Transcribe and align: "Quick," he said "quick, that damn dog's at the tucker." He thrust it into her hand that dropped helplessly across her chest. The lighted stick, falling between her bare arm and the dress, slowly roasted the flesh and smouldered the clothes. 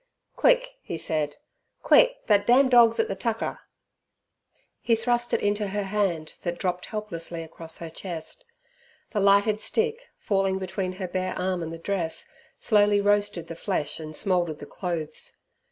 "Quick," 0.35 0.77
he 0.81 0.97
said 0.97 1.35
"quick, 1.83 2.25
that 2.25 2.47
damn 2.47 2.69
dog's 2.69 2.99
at 2.99 3.07
the 3.07 3.13
tucker." 3.13 3.59
He 4.81 4.95
thrust 4.95 5.31
it 5.31 5.41
into 5.41 5.67
her 5.67 5.83
hand 5.83 6.33
that 6.41 6.57
dropped 6.57 6.87
helplessly 6.87 7.43
across 7.43 7.77
her 7.77 7.89
chest. 7.91 8.43
The 9.11 9.19
lighted 9.19 9.61
stick, 9.61 10.07
falling 10.17 10.57
between 10.57 10.93
her 10.93 11.07
bare 11.07 11.37
arm 11.37 11.61
and 11.61 11.71
the 11.71 11.77
dress, 11.77 12.27
slowly 12.57 12.99
roasted 12.99 13.45
the 13.47 13.53
flesh 13.53 13.99
and 13.99 14.15
smouldered 14.15 14.57
the 14.57 14.65
clothes. 14.65 15.39